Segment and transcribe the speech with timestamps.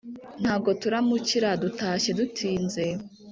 [0.41, 2.83] Ntago turamukira dutashye dutinze